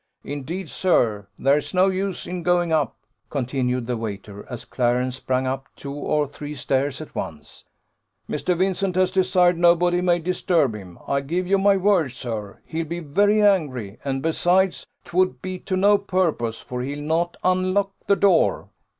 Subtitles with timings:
[0.23, 2.95] Indeed, sir, there's no use in going up,"
[3.29, 7.65] continued the waiter, as Clarence sprang up two or three stairs at once:
[8.27, 8.57] "Mr.
[8.57, 10.97] Vincent has desired nobody may disturb him.
[11.07, 15.77] I give you my word, sir, he'll be very angry; and, besides, 'twould be to
[15.77, 18.69] no purpose, for he'll not unlock the door."